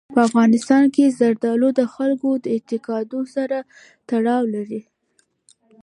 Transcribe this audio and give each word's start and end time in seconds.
په 0.15 0.19
افغانستان 0.27 0.83
کې 0.95 1.15
زردالو 1.19 1.69
د 1.79 1.81
خلکو 1.93 2.29
د 2.43 2.45
اعتقاداتو 2.55 3.19
سره 3.35 3.57
تړاو 4.09 4.43
لري. 4.55 4.81